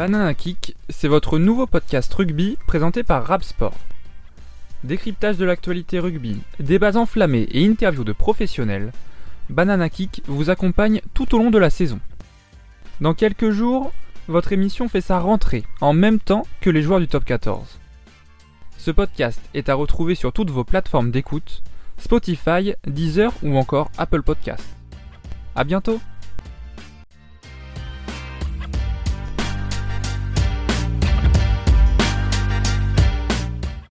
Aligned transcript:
Banana 0.00 0.32
Kick, 0.32 0.76
c'est 0.88 1.08
votre 1.08 1.38
nouveau 1.38 1.66
podcast 1.66 2.10
rugby 2.14 2.56
présenté 2.66 3.02
par 3.02 3.22
Rapsport. 3.22 3.76
Décryptage 4.82 5.36
de 5.36 5.44
l'actualité 5.44 5.98
rugby, 5.98 6.40
débats 6.58 6.96
enflammés 6.96 7.46
et 7.50 7.66
interviews 7.66 8.02
de 8.02 8.14
professionnels, 8.14 8.92
Banana 9.50 9.90
Kick 9.90 10.22
vous 10.26 10.48
accompagne 10.48 11.02
tout 11.12 11.34
au 11.34 11.38
long 11.38 11.50
de 11.50 11.58
la 11.58 11.68
saison. 11.68 12.00
Dans 13.02 13.12
quelques 13.12 13.50
jours, 13.50 13.92
votre 14.26 14.52
émission 14.52 14.88
fait 14.88 15.02
sa 15.02 15.18
rentrée 15.18 15.64
en 15.82 15.92
même 15.92 16.18
temps 16.18 16.46
que 16.62 16.70
les 16.70 16.80
joueurs 16.80 17.00
du 17.00 17.06
top 17.06 17.26
14. 17.26 17.78
Ce 18.78 18.90
podcast 18.90 19.42
est 19.52 19.68
à 19.68 19.74
retrouver 19.74 20.14
sur 20.14 20.32
toutes 20.32 20.50
vos 20.50 20.64
plateformes 20.64 21.10
d'écoute, 21.10 21.62
Spotify, 21.98 22.72
Deezer 22.86 23.34
ou 23.42 23.54
encore 23.58 23.90
Apple 23.98 24.22
Podcast. 24.22 24.64
A 25.54 25.64
bientôt 25.64 26.00